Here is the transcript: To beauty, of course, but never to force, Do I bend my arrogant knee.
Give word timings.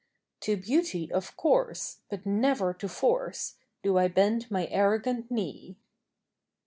To 0.39 0.57
beauty, 0.57 1.11
of 1.11 1.37
course, 1.37 1.99
but 2.09 2.25
never 2.25 2.73
to 2.73 2.89
force, 2.89 3.57
Do 3.83 3.99
I 3.99 4.07
bend 4.07 4.49
my 4.49 4.65
arrogant 4.71 5.29
knee. 5.29 5.75